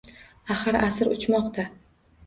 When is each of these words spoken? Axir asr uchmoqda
Axir 0.55 0.79
asr 0.89 1.13
uchmoqda 1.17 1.69